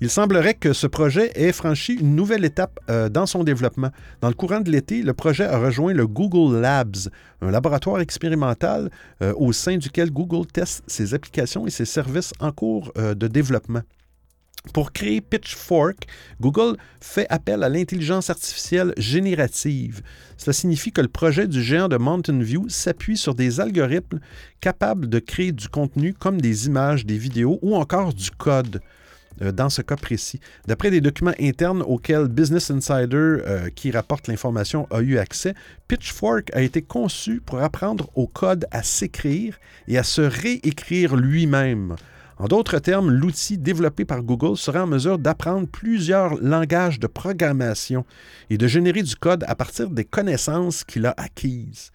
[0.00, 3.90] Il semblerait que ce projet ait franchi une nouvelle étape euh, dans son développement.
[4.20, 7.08] Dans le courant de l'été, le projet a rejoint le Google Labs,
[7.40, 8.90] un laboratoire expérimental
[9.36, 13.82] au sein duquel Google teste ses applications et ses services en cours de développement.
[14.72, 16.06] Pour créer Pitchfork,
[16.40, 20.00] Google fait appel à l'intelligence artificielle générative.
[20.38, 24.20] Cela signifie que le projet du géant de Mountain View s'appuie sur des algorithmes
[24.60, 28.80] capables de créer du contenu comme des images, des vidéos ou encore du code.
[29.42, 30.38] Euh, dans ce cas précis.
[30.68, 35.54] D'après des documents internes auxquels Business Insider, euh, qui rapporte l'information, a eu accès,
[35.88, 41.96] Pitchfork a été conçu pour apprendre au code à s'écrire et à se réécrire lui-même.
[42.38, 48.04] En d'autres termes, l'outil développé par Google sera en mesure d'apprendre plusieurs langages de programmation
[48.50, 51.90] et de générer du code à partir des connaissances qu'il a acquises.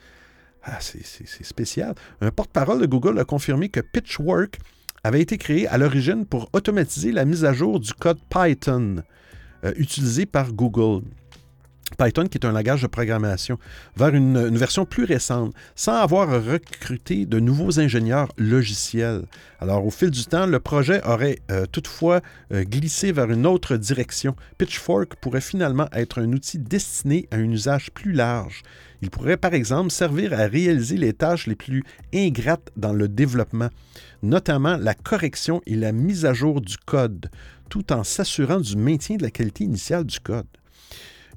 [0.64, 1.96] Ah, c'est spécial.
[2.22, 4.60] Un porte-parole de Google a confirmé que Pitchwork
[5.04, 9.04] avait été créé à l'origine pour automatiser la mise à jour du code Python
[9.64, 11.04] euh, utilisé par Google.
[11.98, 13.58] Python, qui est un langage de programmation,
[13.96, 19.24] vers une, version plus récente, sans avoir recruté de nouveaux ingénieurs logiciels.
[19.60, 22.22] Alors, au fil du temps, le projet aurait euh, toutefois
[22.54, 24.36] euh, glissé vers une autre direction.
[24.58, 28.64] Pitchfork pourrait finalement être un outil destiné à un usage plus large.
[29.02, 33.70] Il pourrait, par exemple, servir à réaliser les tâches les plus ingrates dans le développement,
[34.24, 37.30] notamment la correction et la mise à jour du code,
[37.70, 40.48] tout en s'assurant du maintien de la qualité initiale du code.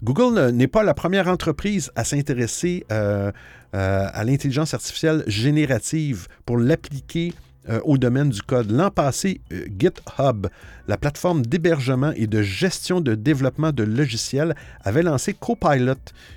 [0.03, 3.31] Google n'est pas la première entreprise à s'intéresser euh,
[3.77, 7.33] euh, à l'intelligence artificielle générative pour l'appliquer
[7.69, 8.73] euh, au domaine du code.
[8.73, 9.41] L'an passé,
[9.79, 10.49] GitHub,
[10.89, 15.95] la plateforme d'hébergement et de gestion de développement de logiciels, avait lancé Copilot,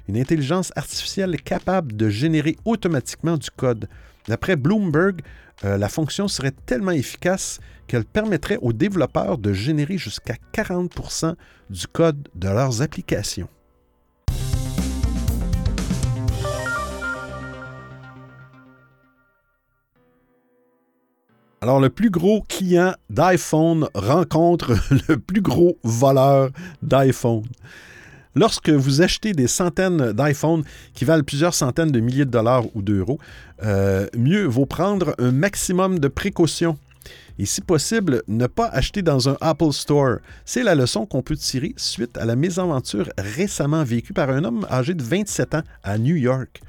[0.07, 3.89] une intelligence artificielle capable de générer automatiquement du code.
[4.27, 5.21] D'après Bloomberg,
[5.63, 11.33] la fonction serait tellement efficace qu'elle permettrait aux développeurs de générer jusqu'à 40%
[11.69, 13.47] du code de leurs applications.
[21.61, 24.73] Alors, le plus gros client d'iPhone rencontre
[25.09, 26.49] le plus gros voleur
[26.81, 27.43] d'iPhone.
[28.35, 30.63] Lorsque vous achetez des centaines d'iPhone
[30.93, 33.17] qui valent plusieurs centaines de milliers de dollars ou d'euros,
[33.63, 36.77] euh, mieux vaut prendre un maximum de précautions.
[37.39, 40.17] Et si possible, ne pas acheter dans un Apple Store.
[40.43, 44.65] C'est la leçon qu'on peut tirer suite à la mésaventure récemment vécue par un homme
[44.69, 46.61] âgé de 27 ans à New York.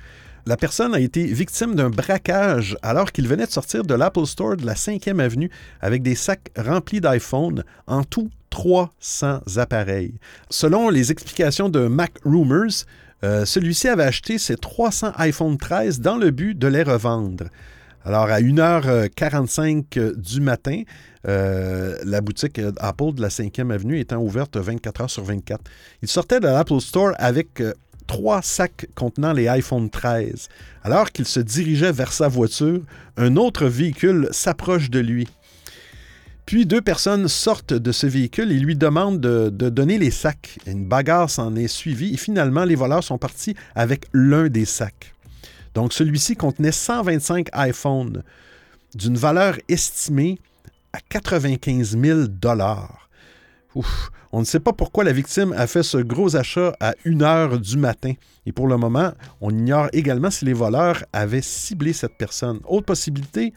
[0.48, 4.56] La personne a été victime d'un braquage alors qu'il venait de sortir de l'Apple Store
[4.56, 10.14] de la 5e avenue avec des sacs remplis d'iPhone, en tout 300 appareils.
[10.48, 12.84] Selon les explications de Mac Rumors,
[13.24, 17.46] euh, celui-ci avait acheté ses 300 iPhone 13 dans le but de les revendre.
[18.04, 20.82] Alors, à 1h45 du matin,
[21.26, 25.60] euh, la boutique Apple de la 5e avenue étant ouverte 24 heures sur 24.
[26.02, 27.72] Il sortait de l'Apple Store avec euh,
[28.06, 30.48] trois sacs contenant les iPhone 13.
[30.82, 32.80] Alors qu'il se dirigeait vers sa voiture,
[33.16, 35.28] un autre véhicule s'approche de lui.
[36.46, 40.58] Puis deux personnes sortent de ce véhicule et lui demandent de, donner les sacs.
[40.66, 45.14] Une bagarre s'en est suivie et finalement les voleurs sont partis avec l'un des sacs.
[45.74, 48.22] Donc celui-ci contenait 125 iPhones
[48.94, 50.38] d'une valeur estimée
[50.92, 53.05] à 95 000 dollars.
[54.32, 57.58] On ne sait pas pourquoi la victime a fait ce gros achat à 1 heure
[57.58, 58.12] du matin.
[58.44, 62.60] Et pour le moment, on ignore également si les voleurs avaient ciblé cette personne.
[62.66, 63.52] Autre possibilité,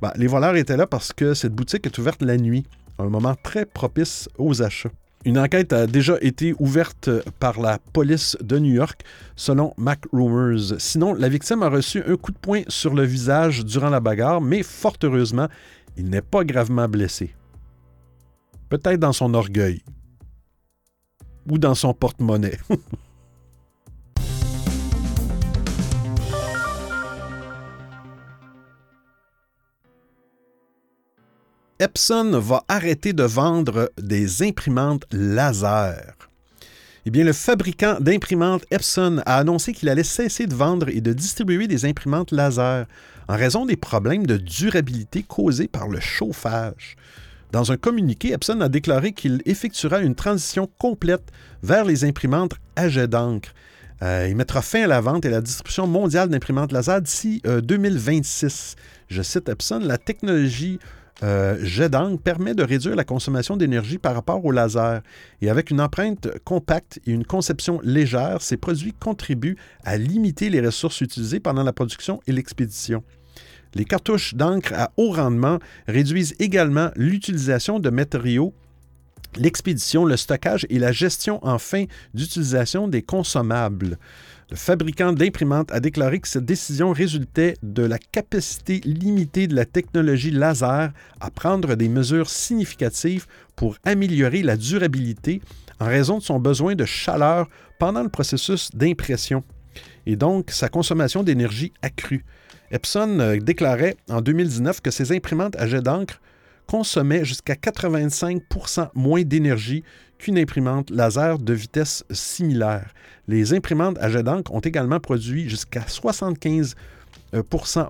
[0.00, 2.64] ben, les voleurs étaient là parce que cette boutique est ouverte la nuit,
[2.98, 4.90] un moment très propice aux achats.
[5.24, 7.08] Une enquête a déjà été ouverte
[7.40, 9.02] par la police de New York,
[9.36, 10.74] selon Mac Rumors.
[10.78, 14.42] Sinon, la victime a reçu un coup de poing sur le visage durant la bagarre,
[14.42, 15.48] mais fort heureusement,
[15.96, 17.34] il n'est pas gravement blessé.
[18.74, 19.84] Peut-être dans son orgueil.
[21.48, 22.58] Ou dans son porte-monnaie.
[31.78, 36.16] Epson va arrêter de vendre des imprimantes laser.
[37.06, 41.12] Eh bien, le fabricant d'imprimantes Epson a annoncé qu'il allait cesser de vendre et de
[41.12, 42.86] distribuer des imprimantes laser
[43.28, 46.96] en raison des problèmes de durabilité causés par le chauffage.
[47.54, 51.30] Dans un communiqué, Epson a déclaré qu'il effectuera une transition complète
[51.62, 53.54] vers les imprimantes à jet d'encre.
[54.02, 57.40] Euh, il mettra fin à la vente et à la distribution mondiale d'imprimantes laser d'ici
[57.44, 58.74] 2026.
[58.76, 60.80] Euh, Je cite Epson, la technologie
[61.22, 65.02] euh, jet d'encre permet de réduire la consommation d'énergie par rapport au laser.
[65.40, 70.60] Et avec une empreinte compacte et une conception légère, ces produits contribuent à limiter les
[70.60, 73.04] ressources utilisées pendant la production et l'expédition.
[73.74, 75.58] Les cartouches d'encre à haut rendement
[75.88, 78.54] réduisent également l'utilisation de matériaux
[79.36, 83.98] l'expédition, le stockage et la gestion en fin d'utilisation des consommables.
[84.50, 89.64] Le fabricant d'imprimantes a déclaré que cette décision résultait de la capacité limitée de la
[89.64, 95.40] technologie laser à prendre des mesures significatives pour améliorer la durabilité
[95.80, 99.42] en raison de son besoin de chaleur pendant le processus d'impression
[100.06, 102.24] et donc sa consommation d'énergie accrue.
[102.74, 106.20] Epson euh, déclarait en 2019 que ses imprimantes à jet d'encre
[106.66, 109.84] consommaient jusqu'à 85% moins d'énergie
[110.18, 112.92] qu'une imprimante laser de vitesse similaire.
[113.28, 116.74] Les imprimantes à jet d'encre ont également produit jusqu'à 75%
[117.34, 117.42] euh,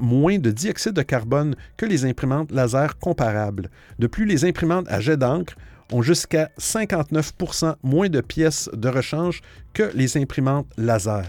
[0.03, 3.71] moins de dioxyde de carbone que les imprimantes laser comparables.
[3.99, 5.55] De plus, les imprimantes à jet d'encre
[5.93, 9.41] ont jusqu'à 59% moins de pièces de rechange
[9.73, 11.25] que les imprimantes laser.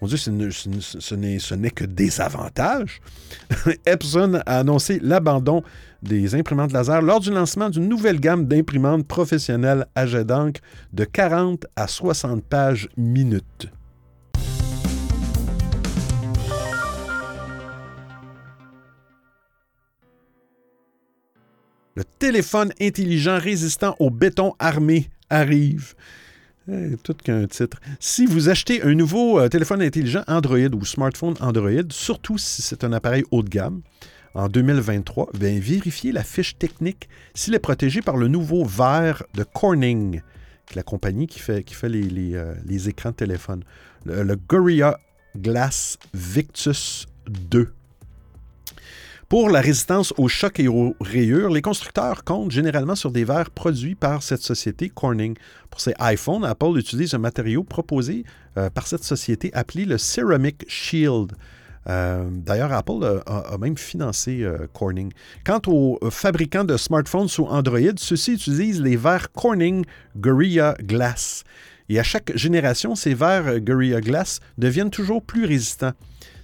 [0.00, 3.00] Mon Dieu, ce n'est que des avantages.
[3.86, 5.62] Epson a annoncé l'abandon
[6.02, 10.62] des imprimantes laser lors du lancement d'une nouvelle gamme d'imprimantes professionnelles à jet d'encre
[10.94, 13.68] de 40 à 60 pages minutes.
[21.94, 25.94] Le téléphone intelligent résistant au béton armé arrive.
[26.72, 27.80] Eh, tout qu'un titre.
[27.98, 32.84] Si vous achetez un nouveau euh, téléphone intelligent Android ou smartphone Android, surtout si c'est
[32.84, 33.80] un appareil haut de gamme,
[34.34, 39.42] en 2023, bien, vérifiez la fiche technique s'il est protégé par le nouveau verre de
[39.42, 40.20] Corning,
[40.76, 42.54] la compagnie qui fait, fait les, euh,
[42.86, 43.64] écrans de téléphone.
[44.04, 45.00] Le, le Gorilla
[45.36, 47.72] Glass Victus 2.
[49.30, 53.52] Pour la résistance aux chocs et aux rayures, les constructeurs comptent généralement sur des verres
[53.52, 55.36] produits par cette société Corning.
[55.70, 58.24] Pour ses iPhones, Apple utilise un matériau proposé
[58.58, 61.34] euh, par cette société appelé le Ceramic Shield.
[61.88, 65.12] Euh, d'ailleurs, Apple a, même financé euh, Corning.
[65.46, 69.84] Quant aux fabricants de smartphones sous Android, ceux-ci utilisent les verres Corning
[70.16, 71.44] Gorilla Glass.
[71.88, 75.92] Et à chaque génération, ces verres Gorilla Glass deviennent toujours plus résistants.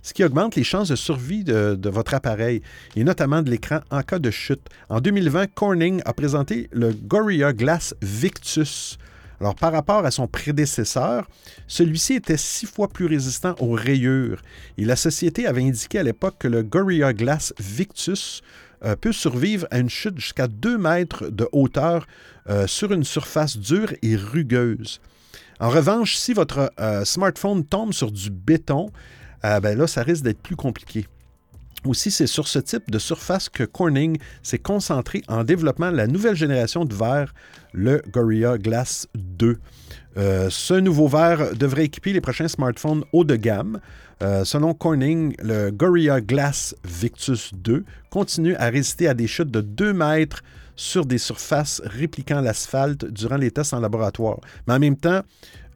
[0.06, 2.62] Ce qui augmente les chances de survie de, votre appareil,
[2.94, 4.68] et notamment de l'écran en cas de chute.
[4.88, 8.98] En 2020, Corning a présenté le Gorilla Glass Victus.
[9.40, 11.26] Alors, par rapport à son prédécesseur,
[11.66, 14.42] celui-ci était six fois plus résistant aux rayures.
[14.78, 18.42] Et la société avait indiqué à l'époque que le Gorilla Glass Victus
[18.84, 22.06] euh, peut survivre à une chute jusqu'à 2 mètres de hauteur
[22.48, 25.00] euh, sur une surface dure et rugueuse.
[25.58, 28.92] En revanche, si votre euh, smartphone tombe sur du béton,
[29.60, 31.06] ben là, ça risque d'être plus compliqué.
[31.84, 36.34] Aussi, c'est sur ce type de surface que Corning s'est concentré en développant la nouvelle
[36.34, 37.32] génération de verre,
[37.72, 39.58] le Gorilla Glass 2.
[40.16, 43.80] Euh, ce nouveau verre devrait équiper les prochains smartphones haut de gamme.
[44.22, 49.60] Euh, selon Corning, le Gorilla Glass Victus 2 continue à résister à des chutes de
[49.60, 50.42] 2 mètres
[50.74, 54.40] sur des surfaces répliquant l'asphalte durant les tests en laboratoire.
[54.66, 55.20] Mais en même temps,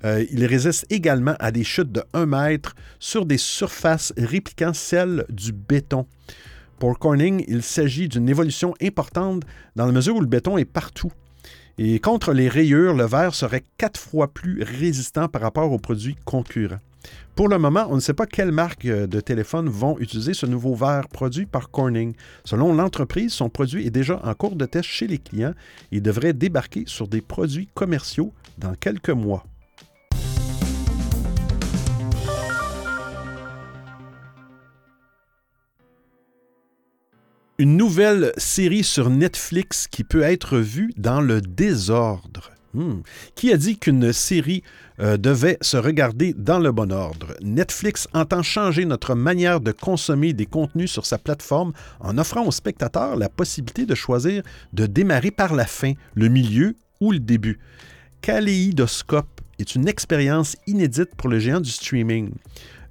[0.04, 5.24] euh, il résiste également à des chutes de 1 mètre sur des surfaces répliquant celles
[5.28, 6.06] du béton.
[6.78, 9.42] Pour Corning, il s'agit d'une évolution importante
[9.76, 11.12] dans la mesure où le béton est partout.
[11.76, 16.16] Et contre les rayures, le verre serait quatre fois plus résistant par rapport aux produits
[16.24, 16.80] concurrents.
[17.34, 20.74] Pour le moment, on ne sait pas quelles marques de téléphone vont utiliser ce nouveau
[20.74, 22.14] verre produit par Corning.
[22.44, 25.54] Selon l'entreprise, son produit est déjà en cours de test chez les clients
[25.92, 29.44] et devrait débarquer sur des produits commerciaux dans quelques mois.
[37.60, 42.52] Une nouvelle série sur Netflix qui peut être vue dans le désordre.
[42.72, 43.00] Hmm.
[43.34, 44.62] Qui a dit qu'une série
[44.98, 47.34] euh, devait se regarder dans le bon ordre?
[47.42, 52.50] Netflix entend changer notre manière de consommer des contenus sur sa plateforme en offrant aux
[52.50, 54.42] spectateurs la possibilité de choisir
[54.72, 57.58] de démarrer par la fin, le milieu ou le début.
[58.22, 62.30] Kaléidoscope est une expérience inédite pour le géant du streaming.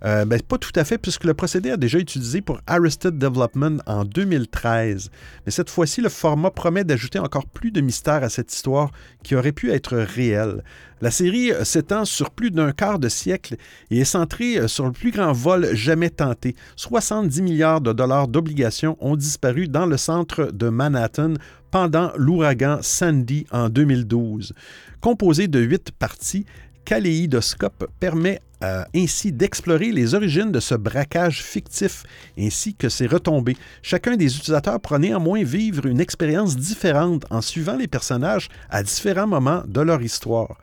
[0.05, 3.17] Euh, ben, pas tout à fait, puisque le procédé a déjà été utilisé pour Arrested
[3.17, 5.11] Development en 2013.
[5.45, 8.91] Mais cette fois-ci, le format promet d'ajouter encore plus de mystère à cette histoire
[9.23, 10.63] qui aurait pu être réelle.
[11.01, 13.55] La série euh, s'étend sur plus d'un quart de siècle
[13.91, 16.55] et est centrée euh, sur le plus grand vol jamais tenté.
[16.75, 21.33] 70 milliards de dollars d'obligations ont disparu dans le centre de Manhattan
[21.71, 24.53] pendant l'ouragan Sandy en 2012.
[25.01, 26.45] Composé de huit parties,
[26.85, 32.03] Kaléidoscope permet euh, ainsi d'explorer les origines de ce braquage fictif
[32.37, 33.57] ainsi que ses retombées.
[33.81, 39.27] Chacun des utilisateurs pourra néanmoins vivre une expérience différente en suivant les personnages à différents
[39.27, 40.57] moments de leur histoire.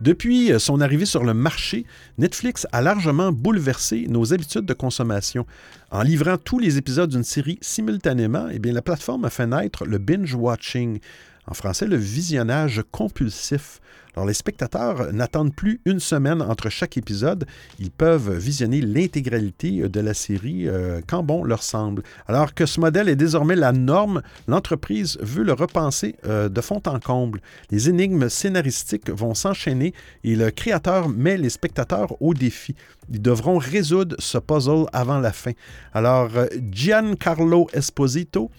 [0.00, 1.86] Depuis euh, son arrivée sur le marché,
[2.18, 5.46] Netflix a largement bouleversé nos habitudes de consommation.
[5.90, 9.84] En livrant tous les épisodes d'une série simultanément, eh bien, la plateforme a fait naître
[9.84, 10.98] le binge-watching,
[11.46, 13.80] en français le visionnage compulsif.
[14.16, 17.46] Alors, les spectateurs n'attendent plus une semaine entre chaque épisode.
[17.80, 22.04] Ils peuvent visionner l'intégralité de la série euh, quand bon leur semble.
[22.28, 26.80] Alors que ce modèle est désormais la norme, l'entreprise veut le repenser euh, de fond
[26.86, 27.40] en comble.
[27.72, 32.76] Les énigmes scénaristiques vont s'enchaîner et le créateur met les spectateurs au défi.
[33.12, 35.52] Ils devront résoudre ce puzzle avant la fin.
[35.92, 38.50] Alors, euh, Giancarlo Esposito,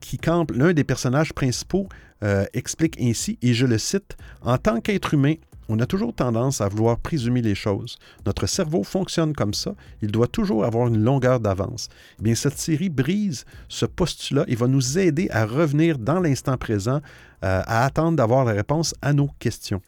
[0.00, 1.88] qui campe l'un des personnages principaux,
[2.22, 5.34] euh, explique ainsi, et je le cite, En tant qu'être humain,
[5.68, 7.96] on a toujours tendance à vouloir présumer les choses.
[8.26, 9.74] Notre cerveau fonctionne comme ça.
[10.02, 11.88] Il doit toujours avoir une longueur d'avance.
[12.18, 16.56] Eh bien, cette série brise ce postulat et va nous aider à revenir dans l'instant
[16.56, 17.00] présent,
[17.44, 19.80] euh, à attendre d'avoir la réponse à nos questions.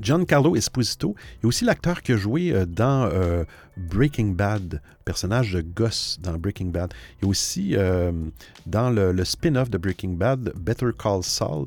[0.00, 3.44] Giancarlo Esposito est aussi l'acteur qui a joué euh, dans euh,
[3.76, 6.92] Breaking Bad, personnage de Gus dans Breaking Bad,
[7.22, 8.12] et aussi euh,
[8.66, 11.66] dans le, spin-off de Breaking Bad, Better Call Saul.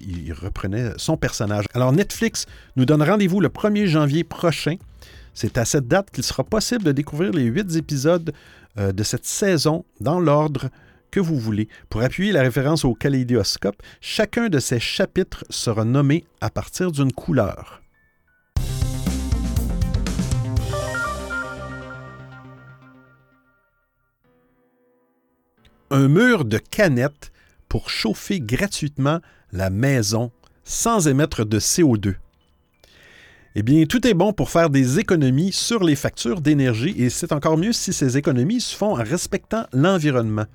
[0.00, 1.66] il reprenait son personnage.
[1.74, 2.46] Alors Netflix
[2.76, 4.76] nous donne rendez-vous le 1er janvier prochain.
[5.34, 8.32] C'est à cette date qu'il sera possible de découvrir les huit épisodes
[8.76, 10.68] de cette saison dans l'ordre
[11.12, 11.68] que vous voulez.
[11.88, 17.12] Pour appuyer la référence au kaléidoscope, chacun de ces chapitres sera nommé à partir d'une
[17.12, 17.82] couleur.
[25.90, 27.30] Un mur de canettes
[27.68, 29.20] pour chauffer gratuitement
[29.52, 30.32] la maison
[30.64, 32.14] sans émettre de CO2.
[33.54, 37.32] Eh bien, tout est bon pour faire des économies sur les factures d'énergie et c'est
[37.32, 40.46] encore mieux si ces économies se font en respectant l'environnement.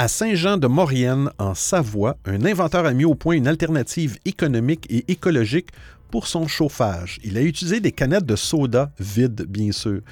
[0.00, 5.70] À Saint-Jean-de-Maurienne, en Savoie, un inventeur a mis au point une alternative économique et écologique
[6.12, 7.18] pour son chauffage.
[7.24, 10.02] Il a utilisé des canettes de soda vides, bien sûr.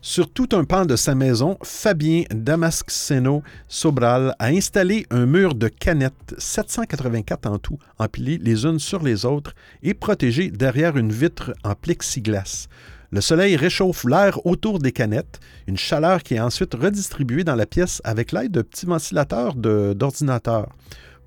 [0.00, 5.66] Sur tout un pan de sa maison, Fabien Damasceno Sobral a installé un mur de
[5.66, 11.52] canettes, 784 en tout, empilées les unes sur les autres et protégées derrière une vitre
[11.64, 12.68] en plexiglas.
[13.12, 17.66] Le soleil réchauffe l'air autour des canettes, une chaleur qui est ensuite redistribuée dans la
[17.66, 20.70] pièce avec l'aide de petits ventilateurs d'ordinateur.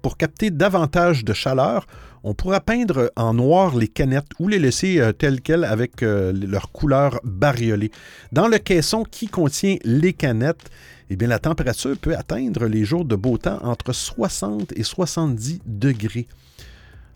[0.01, 1.85] Pour capter davantage de chaleur,
[2.23, 6.33] on pourra peindre en noir les canettes ou les laisser euh, telles quelles avec euh,
[6.33, 7.91] leur couleur bariolée.
[8.31, 10.71] Dans le caisson qui contient les canettes,
[11.11, 15.61] eh bien, la température peut atteindre les jours de beau temps entre 60 et 70
[15.67, 16.27] degrés.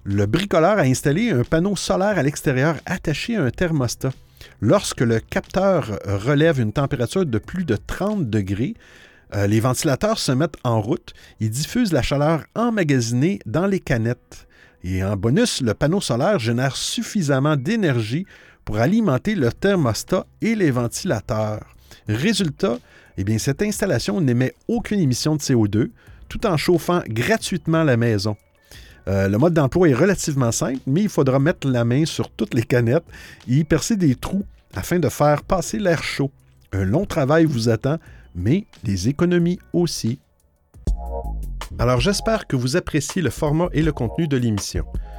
[0.03, 4.11] Le bricoleur a installé un panneau solaire à l'extérieur attaché à un thermostat.
[4.62, 8.76] Lorsque le capteur relève une température de plus de 30 degrés,
[9.36, 11.14] euh, les ventilateurs se mettent en route.
[11.40, 14.48] Ils diffusent la chaleur emmagasinée dans les canettes.
[14.84, 18.26] Et en bonus, le panneau solaire génère suffisamment d'énergie
[18.66, 21.76] pour alimenter le thermostat et les ventilateurs.
[22.08, 22.80] Résultat,
[23.18, 25.90] eh cette installation n'émet aucune émission de CO2
[26.30, 28.38] tout en chauffant gratuitement la maison.
[29.10, 32.53] Euh, le mode d'emploi est relativement simple, mais il faudra mettre la main sur toutes
[32.53, 33.05] les canettes
[33.47, 34.45] et y percer des trous
[34.76, 36.32] afin de faire passer l'air chaud.
[36.74, 37.97] Un long travail vous attend,
[38.36, 40.20] mais des économies aussi.
[41.80, 44.86] Alors j'espère que vous appréciez le format et le contenu de l'émission.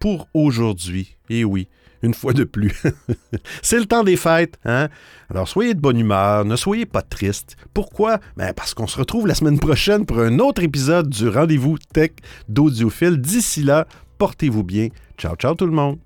[0.00, 1.16] pour aujourd'hui.
[1.28, 1.68] Et oui,
[2.02, 2.82] une fois de plus.
[3.62, 4.88] c'est le temps des fêtes, hein?
[5.30, 7.56] Alors soyez de bonne humeur, ne soyez pas triste.
[7.72, 8.18] Pourquoi?
[8.36, 12.10] Ben parce qu'on se retrouve la semaine prochaine pour un autre épisode du rendez-vous tech
[12.48, 13.20] d'audiophile.
[13.20, 13.86] D'ici là,
[14.18, 14.88] portez-vous bien.
[15.16, 15.98] Ciao, ciao tout le monde.